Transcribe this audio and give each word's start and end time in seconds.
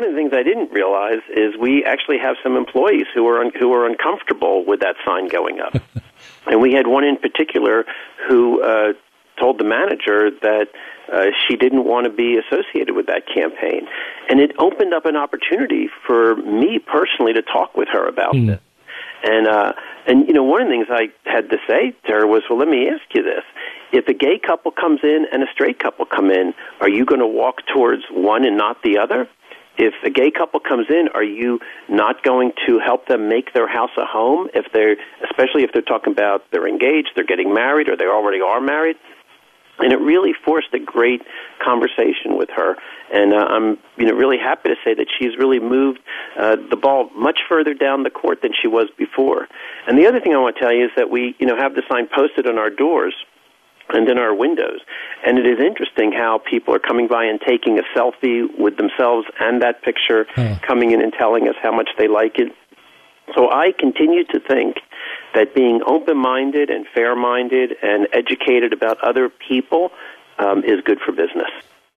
one 0.00 0.08
of 0.08 0.14
the 0.14 0.18
things 0.18 0.32
I 0.32 0.42
didn't 0.42 0.72
realize 0.72 1.20
is 1.28 1.58
we 1.60 1.84
actually 1.84 2.16
have 2.18 2.36
some 2.42 2.56
employees 2.56 3.04
who 3.14 3.28
are 3.28 3.44
un- 3.44 3.52
who 3.58 3.74
are 3.74 3.86
uncomfortable 3.86 4.64
with 4.64 4.80
that 4.80 4.96
sign 5.04 5.28
going 5.28 5.60
up, 5.60 5.74
and 6.46 6.58
we 6.58 6.72
had 6.72 6.86
one 6.86 7.04
in 7.04 7.18
particular 7.18 7.84
who 8.26 8.62
uh, 8.62 8.94
told 9.38 9.58
the 9.58 9.64
manager 9.64 10.30
that 10.30 10.68
uh, 11.12 11.26
she 11.46 11.56
didn't 11.56 11.84
want 11.84 12.04
to 12.04 12.10
be 12.10 12.38
associated 12.38 12.96
with 12.96 13.08
that 13.08 13.24
campaign, 13.26 13.86
and 14.30 14.40
it 14.40 14.52
opened 14.58 14.94
up 14.94 15.04
an 15.04 15.16
opportunity 15.16 15.90
for 16.06 16.36
me 16.36 16.78
personally 16.78 17.34
to 17.34 17.42
talk 17.42 17.76
with 17.76 17.88
her 17.92 18.08
about 18.08 18.32
mm. 18.32 18.46
this. 18.46 18.60
And 19.22 19.46
uh, 19.46 19.74
and 20.06 20.26
you 20.26 20.32
know, 20.32 20.44
one 20.44 20.62
of 20.62 20.68
the 20.68 20.72
things 20.72 20.86
I 20.90 21.08
had 21.30 21.50
to 21.50 21.58
say 21.68 21.94
to 22.06 22.12
her 22.12 22.26
was, 22.26 22.42
"Well, 22.48 22.58
let 22.58 22.68
me 22.68 22.88
ask 22.88 23.02
you 23.14 23.22
this: 23.22 23.44
If 23.92 24.08
a 24.08 24.14
gay 24.14 24.38
couple 24.38 24.70
comes 24.70 25.00
in 25.02 25.26
and 25.30 25.42
a 25.42 25.46
straight 25.52 25.78
couple 25.78 26.06
come 26.06 26.30
in, 26.30 26.54
are 26.80 26.88
you 26.88 27.04
going 27.04 27.20
to 27.20 27.26
walk 27.26 27.66
towards 27.66 28.04
one 28.10 28.46
and 28.46 28.56
not 28.56 28.82
the 28.82 28.96
other?" 28.96 29.28
If 29.80 29.94
a 30.04 30.10
gay 30.10 30.30
couple 30.30 30.60
comes 30.60 30.86
in, 30.90 31.08
are 31.14 31.24
you 31.24 31.58
not 31.88 32.22
going 32.22 32.52
to 32.66 32.78
help 32.78 33.08
them 33.08 33.28
make 33.28 33.54
their 33.54 33.66
house 33.66 33.90
a 33.96 34.04
home? 34.04 34.48
If 34.52 34.66
they're, 34.74 34.96
especially 35.24 35.62
if 35.64 35.72
they're 35.72 35.80
talking 35.80 36.12
about 36.12 36.44
they're 36.52 36.68
engaged, 36.68 37.12
they're 37.16 37.24
getting 37.24 37.54
married, 37.54 37.88
or 37.88 37.96
they 37.96 38.04
already 38.04 38.42
are 38.42 38.60
married. 38.60 38.96
And 39.78 39.94
it 39.94 39.96
really 39.96 40.32
forced 40.44 40.74
a 40.74 40.78
great 40.78 41.22
conversation 41.64 42.36
with 42.36 42.50
her, 42.54 42.76
and 43.10 43.32
uh, 43.32 43.38
I'm 43.48 43.78
you 43.96 44.04
know 44.04 44.12
really 44.12 44.36
happy 44.36 44.68
to 44.68 44.74
say 44.84 44.92
that 44.92 45.06
she's 45.18 45.38
really 45.38 45.58
moved 45.58 46.00
uh, 46.38 46.56
the 46.68 46.76
ball 46.76 47.08
much 47.16 47.40
further 47.48 47.72
down 47.72 48.02
the 48.02 48.10
court 48.10 48.42
than 48.42 48.52
she 48.60 48.68
was 48.68 48.88
before. 48.98 49.48
And 49.88 49.96
the 49.96 50.06
other 50.06 50.20
thing 50.20 50.34
I 50.34 50.38
want 50.38 50.56
to 50.56 50.60
tell 50.60 50.72
you 50.74 50.84
is 50.84 50.90
that 50.96 51.08
we 51.08 51.34
you 51.38 51.46
know 51.46 51.56
have 51.56 51.74
the 51.74 51.82
sign 51.90 52.08
posted 52.14 52.46
on 52.46 52.58
our 52.58 52.68
doors 52.68 53.14
and 53.94 54.08
in 54.08 54.18
our 54.18 54.34
windows. 54.34 54.80
And 55.26 55.38
it 55.38 55.46
is 55.46 55.58
interesting 55.60 56.12
how 56.12 56.38
people 56.38 56.74
are 56.74 56.78
coming 56.78 57.06
by 57.06 57.24
and 57.24 57.40
taking 57.40 57.78
a 57.78 57.82
selfie 57.96 58.46
with 58.58 58.76
themselves 58.76 59.26
and 59.38 59.62
that 59.62 59.82
picture, 59.82 60.26
coming 60.62 60.92
in 60.92 61.02
and 61.02 61.12
telling 61.12 61.48
us 61.48 61.54
how 61.62 61.72
much 61.72 61.90
they 61.98 62.08
like 62.08 62.38
it. 62.38 62.52
So 63.34 63.50
I 63.50 63.72
continue 63.78 64.24
to 64.24 64.40
think 64.40 64.76
that 65.34 65.54
being 65.54 65.80
open 65.86 66.16
minded 66.16 66.70
and 66.70 66.86
fair 66.94 67.14
minded 67.14 67.72
and 67.82 68.08
educated 68.12 68.72
about 68.72 68.98
other 69.02 69.28
people 69.28 69.92
um, 70.38 70.64
is 70.64 70.80
good 70.84 70.98
for 71.04 71.12
business. 71.12 71.50